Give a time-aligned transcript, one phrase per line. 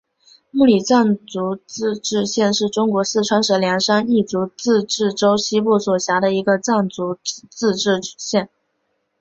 [0.49, 7.19] 木里藏族自治县是中国四川省凉山彝族自治州西部所辖的一个藏族
[7.51, 8.49] 自治县。